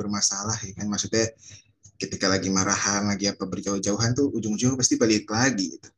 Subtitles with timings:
[0.00, 0.88] bermasalah ya kan?
[0.88, 1.28] Maksudnya
[2.00, 5.88] ketika lagi marahan lagi apa berjauh-jauhan tuh ujung-ujungnya pasti balik lagi gitu.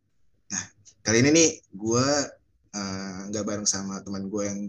[0.51, 0.63] Nah
[1.07, 2.07] kali ini nih gue
[2.75, 4.61] uh, nggak bareng sama teman gue yang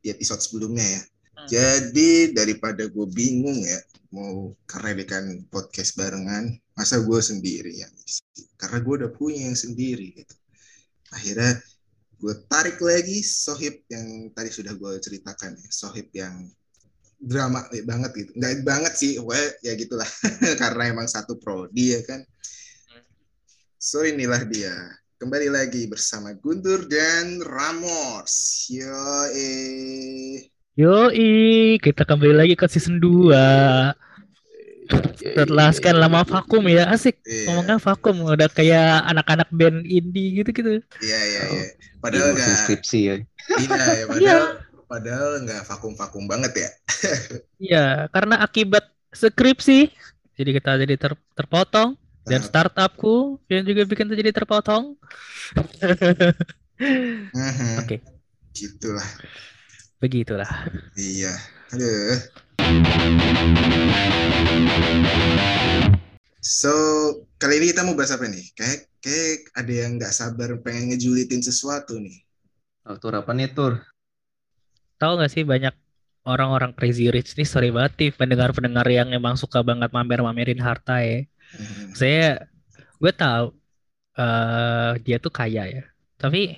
[0.00, 1.02] di episode sebelumnya ya.
[1.34, 1.50] Hmm.
[1.50, 3.82] jadi daripada gue bingung ya
[4.14, 7.90] mau karena dia kan podcast barengan masa gue sendiri ya
[8.54, 10.34] karena gue udah punya yang sendiri gitu.
[11.10, 11.58] Akhirnya
[12.22, 15.68] gue tarik lagi Sohib yang tadi sudah gue ceritakan ya.
[15.68, 16.48] Sohib yang
[17.24, 18.30] drama banget gitu.
[18.36, 20.06] Nggak banget sih well ya gitulah.
[20.60, 22.20] Karena emang satu pro dia kan?
[23.80, 24.76] So inilah dia.
[25.16, 28.68] Kembali lagi bersama Guntur dan Ramos.
[28.68, 31.08] Yo eh yo
[31.80, 33.30] kita kembali lagi ke season 2
[35.16, 37.16] setelah sekian lama vakum ya asik.
[37.24, 37.48] Yeah.
[37.48, 41.42] ngomongnya vakum udah kayak anak-anak band indie gitu gitu iya iya.
[41.48, 41.66] Iya
[42.04, 43.14] padahal nggak skripsi ya.
[43.56, 44.63] Iya ya padahal yeah.
[44.84, 46.70] Padahal nggak vakum-vakum banget ya
[47.72, 49.90] iya karena akibat skripsi
[50.34, 52.46] jadi kita jadi ter terpotong dan nah.
[52.46, 54.96] startupku yang juga bikin jadi terpotong
[55.56, 55.64] mhm.
[57.80, 57.98] oke okay.
[58.52, 59.08] gitulah
[60.00, 60.50] begitulah
[60.96, 61.32] iya
[61.72, 62.18] aduh
[66.44, 66.72] So,
[67.40, 68.52] kali ini kita mau bahas apa nih?
[68.52, 72.20] Kayak, kayak ada yang nggak sabar pengen ngejulitin sesuatu nih.
[72.84, 73.80] Oh, tur apa nih, Tur?
[75.04, 75.76] Tahu nggak sih banyak
[76.24, 81.28] orang-orang crazy rich nih, sorry banget nih, pendengar-pendengar yang emang suka banget mamer-mamerin harta ya.
[81.52, 81.92] Hmm.
[81.92, 82.48] Saya,
[82.96, 83.52] gue tahu
[84.16, 85.84] uh, dia tuh kaya ya.
[86.16, 86.56] Tapi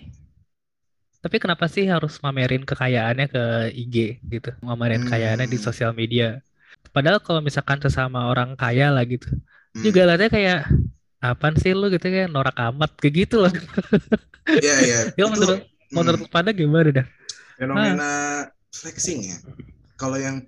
[1.19, 3.43] tapi kenapa sih harus mamerin kekayaannya ke
[3.75, 4.55] IG gitu?
[4.63, 5.11] Mamerin hmm.
[5.11, 6.39] kekayaannya di sosial media.
[6.95, 9.83] Padahal kalau misalkan sesama orang kaya lah gitu, hmm.
[9.83, 10.61] juga lihatnya kayak
[11.19, 13.55] apaan sih lu gitu kayak norak amat kayak gitu loh.
[14.47, 14.99] Iya iya.
[15.19, 15.91] ya menurut hmm.
[15.91, 17.07] menurut pada gimana dah?
[17.57, 18.41] Fenomena ah.
[18.73, 19.39] flexing ya.
[19.97, 20.45] Kalau yang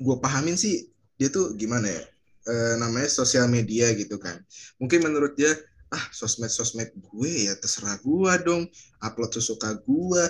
[0.00, 2.02] gue pahamin sih dia tuh gimana ya?
[2.48, 4.40] E, namanya sosial media gitu kan.
[4.80, 5.52] Mungkin menurut dia
[5.90, 8.62] ah sosmed sosmed gue ya terserah gue dong
[9.02, 10.22] upload sesuka gue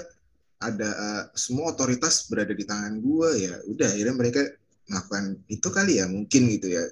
[0.61, 4.41] ada uh, semua otoritas berada di tangan gue ya udah akhirnya mereka
[4.89, 6.85] melakukan itu kali ya mungkin gitu ya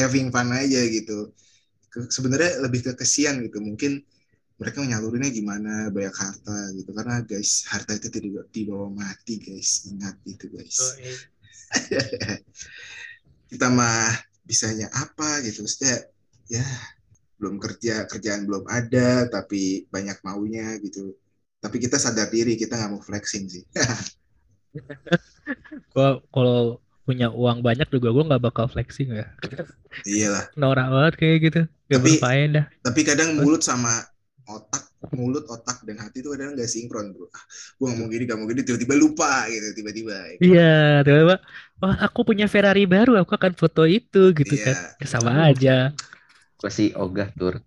[0.00, 1.32] having fun aja gitu
[2.08, 4.00] sebenarnya lebih ke kesian gitu mungkin
[4.54, 6.90] mereka menyalurinnya gimana banyak harta gitu.
[6.94, 9.86] Karena guys harta itu tidak dibawa mati guys.
[9.90, 10.78] Ingat itu guys.
[10.78, 11.14] Oh, iya.
[13.50, 14.14] kita mah
[14.46, 15.66] bisanya apa gitu.
[15.66, 16.06] Maksudnya
[16.46, 16.66] ya
[17.42, 21.18] belum kerja kerjaan belum ada tapi banyak maunya gitu.
[21.58, 23.64] Tapi kita sadar diri kita nggak mau flexing sih.
[25.94, 29.28] Gua kalau punya uang banyak juga gue nggak bakal flexing ya.
[30.08, 30.48] Iyalah.
[30.60, 31.60] Norak banget kayak gitu.
[31.92, 32.64] Gak tapi, dah.
[32.80, 34.08] tapi kadang mulut sama
[34.44, 37.44] otak mulut otak dan hati itu kadang nggak sinkron bro ah,
[37.76, 41.36] gue ngomong gini gak mau gini tiba-tiba lupa gitu tiba-tiba iya tiba-tiba
[41.80, 44.64] wah aku punya Ferrari baru aku akan foto itu gitu iya.
[44.64, 45.92] kan ya, sama aja
[46.64, 47.60] Gue sih ogah tur.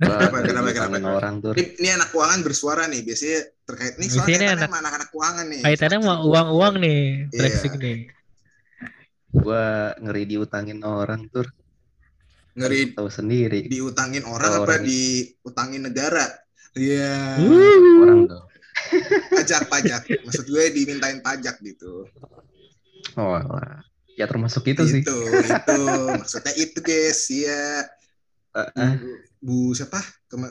[0.00, 1.52] Kenapa, kenapa, kenapa, orang tur.
[1.60, 5.60] Ini, ini anak keuangan bersuara nih, biasanya terkait nih soalnya ini anak, anak-anak keuangan nih.
[5.60, 7.00] Kaitannya mau uang-uang nih,
[7.36, 7.84] flexing yeah.
[7.84, 7.98] nih.
[9.28, 9.66] Gue
[10.00, 11.52] ngeri diutangin orang tur.
[12.56, 13.66] Ngeri tahu sendiri.
[13.70, 16.26] Diutangin orang Tau apa orang diutangin negara?
[16.74, 17.36] Iya.
[17.38, 18.02] Yeah.
[18.02, 18.46] Orang dong.
[19.36, 20.02] Pajak, pajak.
[20.24, 22.08] Maksud gue dimintain pajak gitu.
[23.14, 23.84] Oh, lah.
[24.18, 25.02] Ya termasuk itu, itu sih.
[25.04, 25.82] Itu, itu.
[26.16, 27.86] Maksudnya itu guys, ya
[28.50, 28.92] Uh, uh.
[28.98, 30.02] Bu, Bu siapa?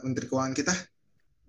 [0.04, 0.74] Menteri Keuangan kita?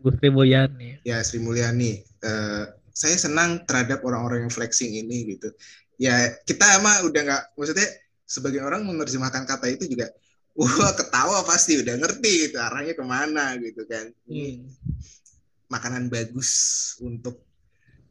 [0.00, 0.98] Bu Sri Mulyani.
[1.06, 2.02] Ya, Sri Mulyani.
[2.22, 5.54] Uh, saya senang terhadap orang-orang yang flexing ini gitu.
[6.00, 7.86] Ya, kita emang udah nggak, maksudnya
[8.24, 10.10] sebagai orang menerjemahkan kata itu juga,
[10.56, 14.10] wah ketawa pasti udah ngerti gitu arahnya ke mana gitu kan.
[14.26, 14.66] Hmm.
[15.70, 16.50] Makanan bagus
[16.98, 17.46] untuk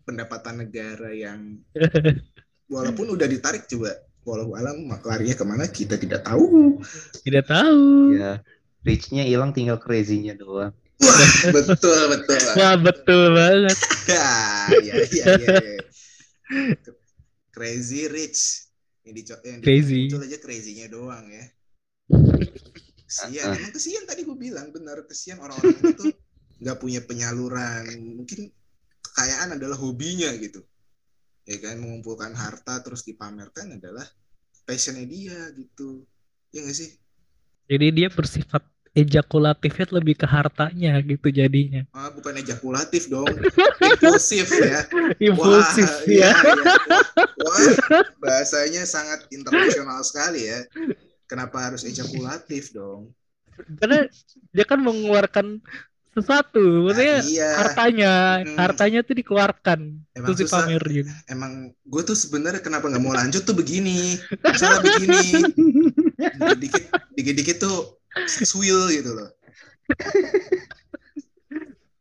[0.08, 1.60] pendapatan negara yang
[2.74, 3.94] walaupun udah ditarik coba
[4.26, 6.80] walau alam larinya ke mana kita tidak tahu.
[7.26, 8.16] Tidak tahu.
[8.16, 8.40] Ya
[8.84, 10.72] reachnya hilang tinggal crazy-nya doang.
[11.00, 11.22] Wah,
[11.56, 12.40] betul betul.
[12.60, 13.78] Wah betul banget.
[14.10, 15.54] Ya ya ya, ya.
[17.54, 18.66] crazy rich.
[19.06, 20.02] Yang di yang crazy.
[20.10, 21.46] muncul aja crazy-nya doang ya
[23.10, 23.50] kesian.
[23.50, 23.58] Uh.
[23.58, 26.06] emang kesian tadi gue bilang benar kesian orang-orang itu
[26.62, 27.86] nggak punya penyaluran.
[28.22, 28.54] Mungkin
[29.02, 30.62] kekayaan adalah hobinya gitu.
[31.50, 34.06] Ya kan mengumpulkan harta terus dipamerkan adalah
[34.70, 36.06] passionnya dia gitu.
[36.54, 36.94] Ya gak sih?
[37.70, 38.62] Jadi dia bersifat
[38.94, 41.86] ejakulatifnya lebih ke hartanya gitu jadinya.
[41.94, 43.30] Ah bukan ejakulatif dong.
[43.98, 44.86] Impulsif ya.
[45.18, 46.54] Impulsif Wah, ya, ya.
[47.42, 47.62] Wah,
[48.22, 50.62] bahasanya sangat internasional sekali ya
[51.30, 53.14] kenapa harus ejakulatif dong
[53.78, 54.08] karena
[54.50, 55.60] dia kan mengeluarkan
[56.10, 56.90] sesuatu.
[56.90, 57.50] Maksudnya Nah, iya.
[57.56, 58.12] hartanya,
[58.42, 58.56] Mm.
[58.58, 59.80] hartanya tuh dikeluarkan.
[60.16, 60.66] Emang Terus susah.
[60.66, 61.08] dipamerin.
[61.28, 64.16] Emang gue tuh sebenarnya kenapa nggak mau lanjut tuh begini.
[64.42, 65.20] Masalah begini.
[66.40, 66.84] Dikit-dikit,
[67.14, 67.78] dikit-dikit tuh
[68.26, 69.30] seksuil gitu loh.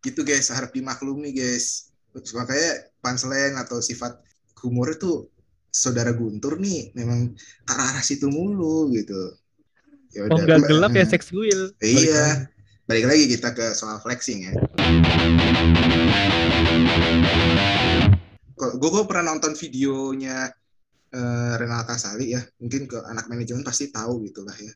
[0.01, 1.91] gitu guys, harap dimaklumi guys.
[2.15, 4.19] Makanya punchline atau sifat
[4.63, 5.27] humor itu
[5.79, 7.31] saudara Guntur nih memang
[7.63, 9.39] ke arah situ mulu gitu.
[10.11, 10.69] Ya Oh udah, Mbak.
[10.69, 11.13] gelap ya Hmm.
[11.15, 11.61] seksuil.
[11.79, 12.51] Iya.
[12.89, 14.53] Balik lagi kita ke soal flexing ya.
[18.59, 20.51] Gue gue pernah nonton videonya
[21.09, 22.43] eh, Renal Kasali ya.
[22.59, 24.73] Mungkin ke anak manajemen pasti tahu gitu lah ya.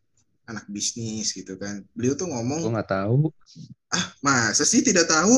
[0.46, 1.82] Anak bisnis gitu kan.
[1.94, 3.30] Beliau tuh Gue ngomong, nggak tahu.
[3.92, 5.34] ah masa sih tidak tahu?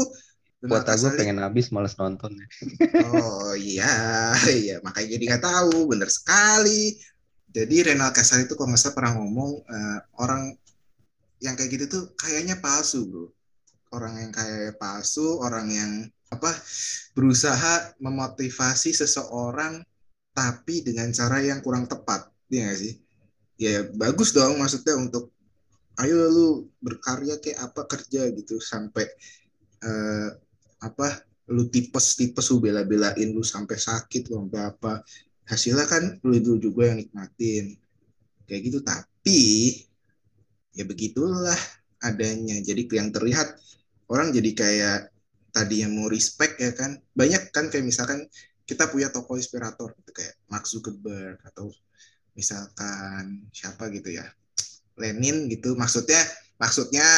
[0.64, 2.32] Aku Kasali- pengen habis males nonton.
[3.05, 6.96] Oh iya, iya makanya jadi nggak tahu, bener sekali.
[7.55, 10.56] Jadi Renal Kasali itu kalau nggak salah pernah ngomong eh, orang
[11.44, 13.26] yang kayak gitu tuh kayaknya palsu bro.
[13.93, 15.93] Orang yang kayak palsu, orang yang
[16.32, 16.50] apa
[17.14, 19.84] berusaha memotivasi seseorang
[20.34, 22.94] tapi dengan cara yang kurang tepat, iya nggak sih?
[23.55, 25.31] Ya bagus dong maksudnya untuk
[26.02, 26.49] ayo lu
[26.82, 29.06] berkarya kayak apa kerja gitu sampai
[29.87, 30.28] eh,
[30.84, 34.92] apa lu tipes tipes lu bela-belain lu sampai sakit lu sampai apa.
[35.44, 37.76] Hasilnya kan lu itu juga yang nikmatin.
[38.48, 38.78] Kayak gitu.
[38.81, 39.40] Tapi
[40.72, 41.60] ya begitulah
[42.00, 42.60] adanya.
[42.64, 43.56] Jadi yang terlihat
[44.08, 44.98] orang jadi kayak
[45.52, 46.96] tadi yang mau respect ya kan.
[47.12, 48.25] Banyak kan kayak misalkan
[48.64, 51.69] kita punya toko inspirator gitu kayak Mark Zuckerberg atau
[52.32, 54.25] misalkan siapa gitu ya.
[54.96, 55.76] Lenin gitu.
[55.76, 56.25] Maksudnya
[56.56, 57.08] maksudnya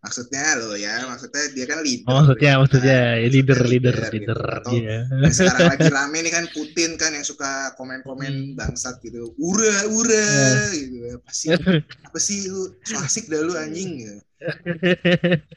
[0.00, 4.14] maksudnya lo ya maksudnya dia kan leader Oh, maksudnya, gitu maksudnya leader, Maksudnya leader, gitu.
[4.14, 4.40] leader.
[4.54, 4.98] Atau Iya.
[5.10, 8.54] yang sekarang lagi rame nih kan Putin kan yang suka komen-komen Hmm.
[8.54, 10.78] bangsat gitu ura ura Iya.
[10.78, 11.48] gitu apa sih
[12.06, 14.16] apa sih lu so asik dah lu anjing gitu.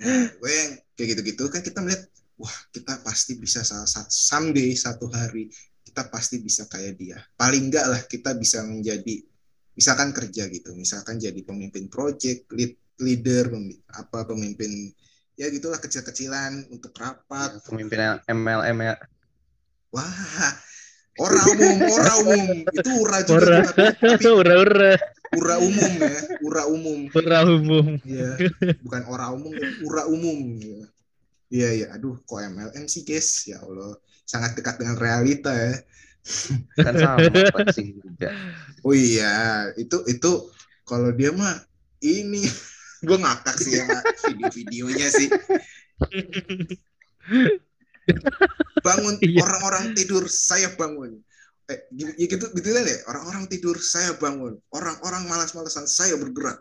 [0.00, 2.08] Nah, gue yang kayak gitu-gitu kan kita melihat
[2.40, 5.52] wah kita pasti bisa salah satu someday satu hari
[5.84, 9.20] kita pasti bisa kayak dia paling enggak lah kita bisa menjadi
[9.80, 14.92] misalkan kerja gitu misalkan jadi pemimpin project lead leader pemi- apa pemimpin
[15.40, 18.94] ya gitulah kecil-kecilan untuk rapat Pemimpin MLM ya.
[19.88, 20.52] Wah,
[21.16, 22.46] ora umum, ora umum.
[22.68, 23.58] Itu ura juga Ura.
[23.64, 24.92] tuh, tapi, tapi ura ura
[25.30, 26.98] ura umum ya, ura umum.
[27.08, 27.86] ura umum.
[28.04, 28.30] Iya,
[28.84, 30.38] bukan ora umum, ura umum.
[30.60, 30.84] Iya.
[31.50, 31.86] Iya, iya.
[31.96, 33.48] Aduh, kok MLM sih, guys?
[33.48, 33.96] Ya Allah,
[34.28, 35.74] sangat dekat dengan realita ya.
[36.86, 38.30] Kan sama flexing juga.
[38.84, 40.30] Oh iya, itu itu
[40.84, 41.56] kalau dia mah
[42.00, 42.44] ini
[43.06, 45.28] gue ngakak sih sama video-videonya sih.
[48.80, 49.44] Bangun Iya.
[49.44, 51.20] orang-orang tidur, saya bangun.
[51.70, 52.98] Eh, gitu, ya gitu, gitu kan ya.
[53.06, 54.58] Orang-orang tidur, saya bangun.
[54.74, 56.58] Orang-orang malas-malasan, saya bergerak.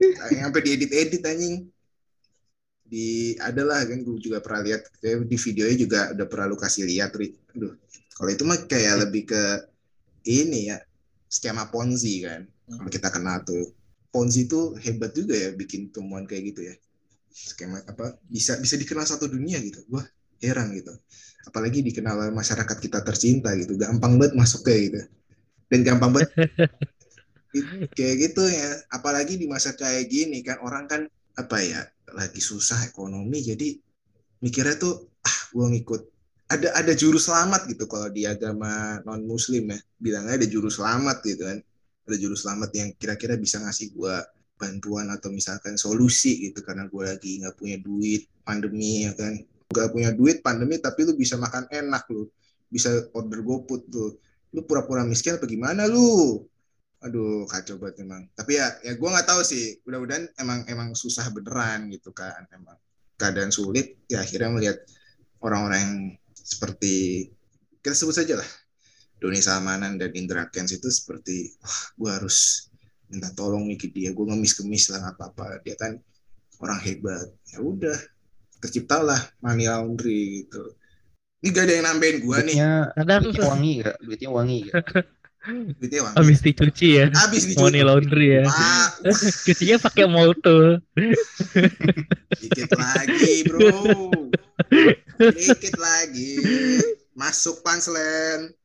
[0.00, 1.68] Sampai diedit-edit anjing.
[2.90, 7.12] Di adalah kan gue juga pernah lihat di videonya juga udah pernah lu kasih lihat,
[7.14, 7.36] Ri.
[7.54, 7.76] Aduh,
[8.20, 9.42] kalau itu mah kayak lebih ke
[10.28, 10.76] ini ya
[11.24, 12.44] skema Ponzi kan.
[12.68, 13.72] Kalau kita kenal tuh
[14.12, 16.74] Ponzi itu hebat juga ya bikin temuan kayak gitu ya.
[17.32, 19.80] Skema apa bisa bisa dikenal satu dunia gitu.
[19.88, 20.04] Wah,
[20.44, 20.92] heran gitu.
[21.48, 23.80] Apalagi dikenal oleh masyarakat kita tercinta gitu.
[23.80, 25.00] Gampang banget masuk kayak gitu.
[25.72, 26.28] Dan gampang banget
[27.96, 28.84] kayak gitu ya.
[28.92, 31.08] Apalagi di masa kayak gini kan orang kan
[31.40, 31.80] apa ya
[32.12, 33.80] lagi susah ekonomi jadi
[34.44, 36.19] mikirnya tuh ah gua ngikut
[36.50, 39.78] ada ada juru selamat gitu kalau di agama non muslim ya.
[40.02, 41.58] Bilangnya ada juru selamat gitu kan.
[42.10, 44.18] Ada juru selamat yang kira-kira bisa ngasih gua
[44.58, 49.38] bantuan atau misalkan solusi gitu karena gua lagi nggak punya duit pandemi ya kan.
[49.70, 52.26] Nggak punya duit pandemi tapi lu bisa makan enak lu.
[52.66, 54.18] Bisa order GoFood tuh.
[54.50, 56.42] Lu pura-pura miskin apa gimana lu?
[57.06, 58.26] Aduh kacau banget emang.
[58.34, 59.78] Tapi ya ya gua nggak tahu sih.
[59.86, 62.42] Mudah-mudahan emang emang susah beneran gitu kan.
[62.50, 62.74] Emang
[63.14, 64.82] keadaan sulit ya akhirnya melihat
[65.44, 65.96] orang-orang yang
[66.42, 67.28] seperti
[67.80, 68.50] kita sebut saja lah
[69.20, 72.38] Doni Salmanan dan Indra Kens itu seperti wah gue harus
[73.10, 75.98] minta tolong nih ke dia gue ngemis-kemis lah nggak apa-apa dia kan
[76.60, 77.98] orang hebat ya udah
[78.60, 80.76] terciptalah money laundry gitu
[81.40, 82.56] ini gak ada yang nambahin gue nih
[82.92, 83.96] Kadang duitnya wangi gak?
[84.04, 84.84] Duitnya wangi gak?
[85.80, 87.06] duitnya wangi habis dicuci ya.
[87.16, 88.44] habis dicuci Money laundry ya.
[88.44, 88.92] Ah,
[89.48, 90.76] Cucinya pakai molto.
[92.36, 93.72] dikit lagi bro
[95.20, 96.32] dikit lagi.
[97.12, 98.56] Masuk punchline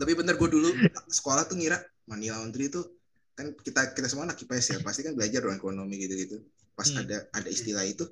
[0.00, 0.70] tapi bener gue dulu
[1.12, 1.76] sekolah tuh ngira
[2.08, 2.80] money laundry itu
[3.36, 6.36] kan kita kita semua anak IPS ya pasti kan belajar dong ekonomi gitu gitu
[6.72, 7.04] pas Hmm.
[7.04, 8.04] ada ada istilah itu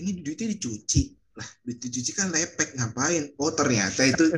[0.00, 1.16] ini duitnya dicuci.
[1.36, 3.32] Lah duit dicuci kan lepek ngapain?
[3.40, 4.32] Oh ternyata itu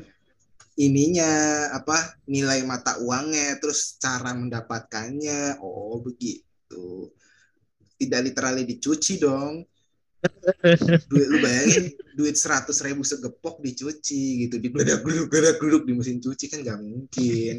[0.78, 1.30] ininya
[1.74, 5.58] apa nilai mata uangnya terus cara mendapatkannya.
[5.58, 7.10] Oh begitu.
[7.98, 9.66] Tidak literally dicuci dong
[11.08, 11.84] duit lu bayangin
[12.18, 16.78] duit seratus ribu segepok dicuci gitu di geluduk geledak geluduk di mesin cuci kan nggak
[16.80, 17.56] mungkin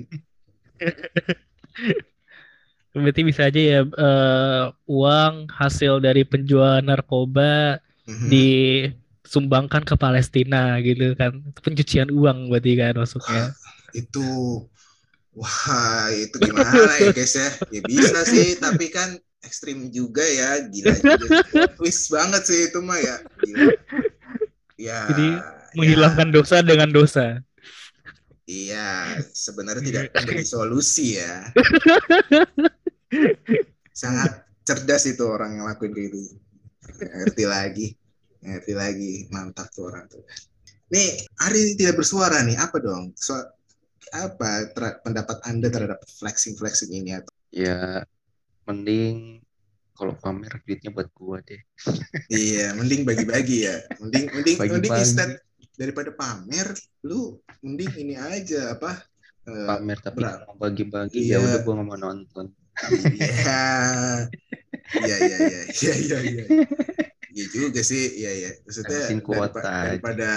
[2.89, 7.77] Berarti bisa aja ya eh, uang hasil dari penjualan narkoba
[8.09, 8.25] Mhm.
[8.25, 11.45] disumbangkan ke Palestina gitu kan.
[11.61, 13.53] Pencucian uang berarti kan masuknya.
[13.93, 14.25] itu
[15.33, 19.17] wah itu gimana ya guys ya ya bisa sih tapi kan
[19.49, 20.61] ekstrim juga ya.
[20.69, 21.27] Gila juga
[21.81, 23.15] twist banget sih itu mah ya.
[23.41, 23.65] Gila.
[24.77, 27.41] ya Jadi, ya, Menghilangkan dosa dengan dosa.
[28.49, 31.49] iya sebenarnya tidak menjadi solusi ya.
[33.93, 34.31] Sangat
[34.65, 36.19] cerdas itu orang yang lakuin kayak gitu.
[37.01, 37.87] Ngerti lagi.
[38.41, 39.13] Ngerti lagi.
[39.29, 40.25] Mantap tuh orang tuh.
[40.89, 42.57] Nih Ari tidak bersuara nih.
[42.57, 43.13] Apa dong?
[43.13, 43.37] So,
[44.09, 44.73] apa
[45.05, 47.13] pendapat anda terhadap flexing flexing ini?
[47.13, 48.05] Atau Ya,
[48.69, 49.41] mending
[49.91, 51.59] kalau pamer duitnya buat gua deh.
[52.31, 55.01] iya mending bagi-bagi ya mending mending mending Bagi-bagi.
[55.03, 55.31] instead
[55.75, 56.71] daripada pamer
[57.03, 58.95] lu mending ini aja apa
[59.43, 60.21] eh, Pamer tapi
[60.55, 61.35] bagi-bagi Iya.
[61.35, 62.47] ya udah gua mau nonton.
[62.79, 63.67] Iya.
[64.89, 66.43] Iya iya iya iya iya iya.
[67.29, 68.51] Iya juga sih, iya iya.
[68.63, 69.83] Maksudnya Habisin kuota daripa- aja.
[69.85, 70.29] daripada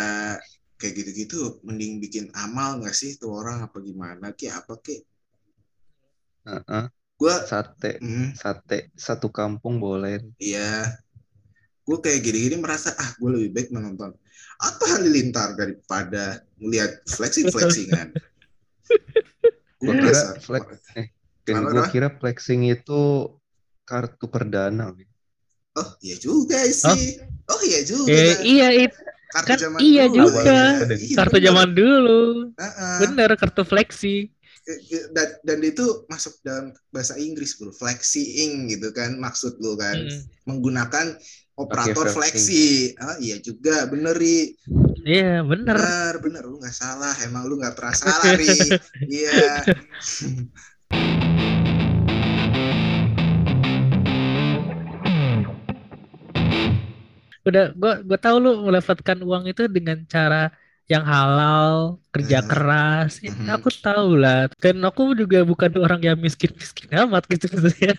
[0.76, 4.96] kayak gitu-gitu mending bikin amal nggak sih tuh orang apa gimana ki apa ki?
[6.44, 6.84] Heeh.
[7.22, 10.18] Gua Sate, hmm, sate satu kampung boleh.
[10.42, 10.98] iya.
[11.86, 14.10] Gue kayak gini-gini merasa ah gue lebih baik menonton
[14.58, 18.10] Atta Halilintar daripada melihat flexing-flexingan.
[19.78, 21.10] Gue Gua kira flex- eh,
[21.42, 21.90] kenapa?
[21.90, 23.30] kira flexing itu
[23.82, 24.94] kartu perdana.
[25.74, 27.18] Oh iya juga sih.
[27.50, 28.10] Oh iya juga.
[28.10, 28.98] Eh, iya itu
[29.32, 30.42] Kartu kan zaman iya dulu, juga.
[30.44, 30.64] ya.
[30.92, 32.22] Iya, kartu zaman dulu.
[32.60, 32.96] Heeh.
[33.00, 34.28] Bener kartu flexi.
[35.10, 37.74] Dan, dan itu masuk dalam bahasa Inggris bro.
[37.74, 39.98] Flexing gitu kan maksud lu kan.
[39.98, 40.22] Mm.
[40.42, 41.06] menggunakan
[41.58, 42.94] operator Oke, flexi.
[42.98, 44.54] Ah iya juga bener ri.
[45.02, 45.76] Iya bener.
[45.76, 46.42] bener bener.
[46.46, 48.48] Lu nggak salah emang lu nggak pernah salah ri.
[49.10, 49.66] Iya.
[57.42, 60.54] Udah gua gua tahu lu mendapatkan uang itu dengan cara
[60.94, 61.72] yang halal,
[62.14, 62.48] kerja Hmm.
[62.50, 63.10] keras.
[63.24, 63.56] Ya, Mhm.
[63.58, 64.38] aku tahu lah.
[64.62, 67.92] Dan aku juga bukan orang yang miskin-miskin amat gitu maksudnya.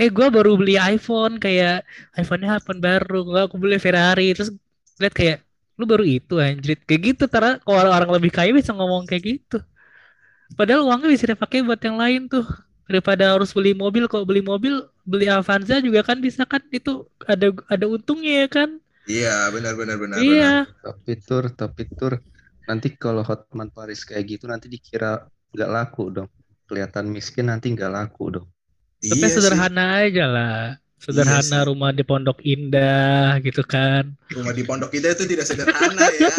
[0.00, 1.72] Eh gua baru beli iPhone kayak
[2.20, 4.50] iPhone-nya iPhone baru, gua aku beli Ferrari terus
[5.00, 5.36] lihat kayak
[5.78, 9.56] lu baru itu anjrit kayak gitu karena kalau orang-orang lebih kaya bisa ngomong kayak gitu.
[10.58, 12.44] Padahal uangnya bisa dipakai buat yang lain tuh
[12.88, 17.48] daripada harus beli mobil kok beli mobil beli Avanza juga kan bisa kan itu ada
[17.72, 18.68] ada untungnya ya kan
[19.08, 22.18] iya benar benar benar iya Tapi tur, tapi tur.
[22.68, 26.28] Nanti kalau Hotman Paris kayak gitu nanti dikira nggak laku dong.
[26.70, 28.46] Kelihatan miskin nanti nggak laku dong.
[29.02, 29.10] benar.
[29.18, 30.58] tapi iya sih sederhana aja lah
[31.02, 31.66] sederhana sih.
[31.66, 36.30] rumah di Pondok Indah gitu kan rumah di Pondok Indah itu tidak sederhana ya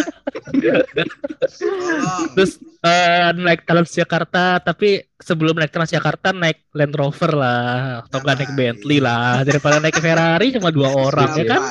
[2.37, 8.51] terus eh, naik Transjakarta tapi sebelum naik Transjakarta naik Land Rover lah atau nggak naik?
[8.53, 11.61] Bentley lah daripada naik Ferrari cuma dua orang ya kan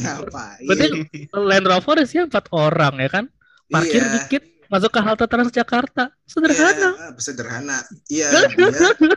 [0.00, 0.86] ngapain berarti
[1.34, 3.24] Land Rover isinya empat orang ya kan
[3.70, 4.12] parkir Iya.
[4.20, 7.78] dikit masuk ke halte Transjakarta sederhana Iya, sederhana.
[8.10, 9.14] Iya, dia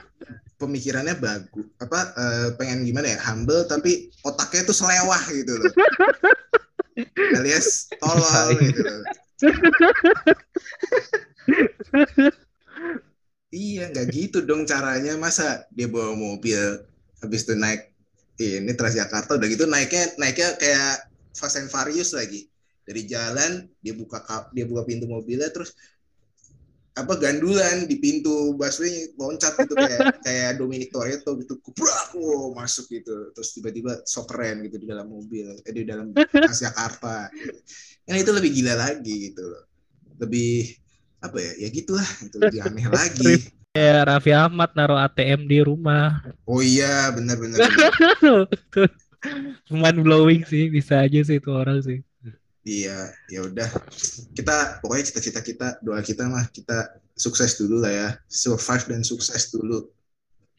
[0.57, 1.65] pemikirannya bagus.
[1.77, 3.19] Apa eh, pengen gimana ya?
[3.29, 5.69] Humble tapi otaknya tuh selewah gitu loh.
[7.36, 9.03] Alias tolol gitu loh.
[13.47, 15.15] Iya, nggak gitu dong caranya.
[15.15, 16.59] Masa dia bawa mobil
[17.24, 17.81] habis itu naik
[18.38, 22.51] ini Transjakarta udah gitu naiknya naiknya kayak Fast and Furious lagi.
[22.88, 25.75] Dari jalan dia buka kap- dia buka pintu mobilnya terus
[26.97, 32.89] apa gandulan di pintu busway loncat gitu kayak kayak Dominic Toretto gitu kubrak wow, masuk
[32.89, 37.59] gitu terus tiba-tiba sok keren gitu di dalam mobil eh, di dalam Transjakarta gitu.
[38.09, 39.63] yang itu lebih gila lagi gitu loh
[40.17, 40.73] lebih
[41.21, 43.33] apa ya ya gitulah itu lebih aneh lagi
[43.77, 47.69] kayak Raffi Ahmad naruh ATM di rumah oh iya benar benar
[49.69, 52.01] mind blowing sih bisa aja sih itu orang sih
[52.67, 53.00] iya
[53.31, 53.69] ya udah
[54.36, 59.47] kita pokoknya cita-cita kita doa kita mah kita sukses dulu lah ya survive dan sukses
[59.55, 59.88] dulu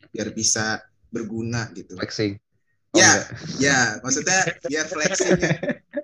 [0.09, 0.81] biar bisa
[1.13, 2.41] berguna gitu Flexing.
[2.89, 3.21] Oh, Ya.
[3.21, 3.25] enggak.
[3.61, 5.53] Ya, maksudnya biar flexing ya.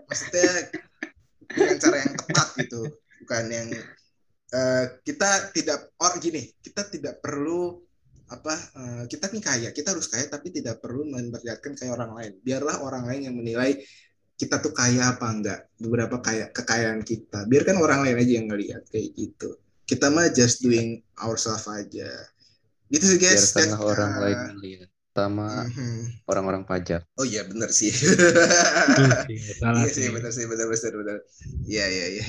[0.05, 0.51] Maksudnya
[1.49, 2.81] dengan cara yang tepat gitu,
[3.25, 3.69] bukan yang
[4.53, 7.81] eh, kita tidak or gini, kita tidak perlu
[8.29, 12.33] apa eh, kita nih kaya, kita harus kaya tapi tidak perlu memperlihatkan kayak orang lain.
[12.45, 13.81] Biarlah orang lain yang menilai
[14.35, 17.47] kita tuh kaya apa enggak, beberapa kaya kekayaan kita.
[17.47, 19.55] Biarkan orang lain aja yang ngelihat kayak gitu.
[19.85, 22.09] Kita mah just doing ourselves aja.
[22.89, 23.53] Gitu sih guys.
[23.53, 24.89] Biarkanlah That, orang uh, lain melihat.
[25.15, 26.27] sama Mhm.
[26.27, 27.07] orang-orang pajak.
[27.15, 27.95] Oh iya benar sih.
[29.31, 30.07] Iya sih sih.
[30.11, 31.19] benar sih benar benar benar.
[31.65, 32.25] Iya iya iya.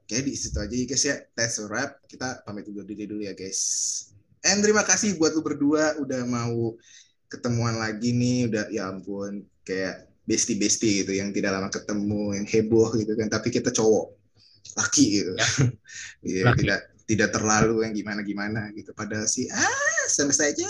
[0.00, 1.16] Oke di situ aja ya guys ya.
[1.32, 2.02] That's a wrap.
[2.04, 3.60] Kita pamit undur diri dulu ya guys.
[4.40, 6.76] And terima kasih buat lu berdua udah mau
[7.28, 8.48] ketemuan lagi nih.
[8.48, 13.28] Udah ya ampun kayak bestie-bestie gitu yang tidak lama ketemu, yang heboh gitu kan.
[13.28, 14.16] Tapi kita cowok
[14.78, 15.32] laki gitu.
[16.26, 16.62] Iya Laki.
[16.62, 16.80] tidak
[17.10, 18.94] tidak terlalu yang gimana-gimana gitu.
[18.94, 20.68] Padahal sih ah sama saja.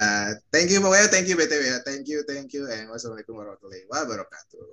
[0.00, 1.78] Uh, thank you pokoknya thank you BTW ya.
[1.84, 2.64] Thank you, thank you.
[2.64, 4.64] And wassalamualaikum warahmatullahi wabarakatuh.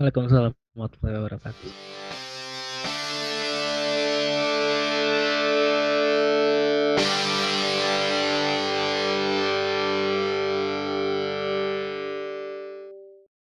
[0.00, 2.25] Waalaikumsalam warahmatullahi wabarakatuh.